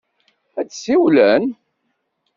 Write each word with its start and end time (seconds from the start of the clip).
Ad 0.59 0.65
d-siwlen? 0.67 1.45